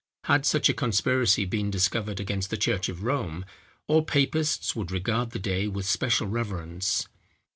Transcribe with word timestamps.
Had 0.23 0.47
such 0.47 0.67
a 0.67 0.73
conspiracy 0.73 1.45
been 1.45 1.69
discovered 1.69 2.19
against 2.19 2.49
the 2.49 2.57
church 2.57 2.89
of 2.89 3.03
Rome, 3.03 3.45
all 3.85 4.01
papists 4.01 4.75
would 4.75 4.89
regard 4.89 5.29
the 5.29 5.37
day 5.37 5.67
with 5.67 5.85
special 5.85 6.25
reverence. 6.25 7.07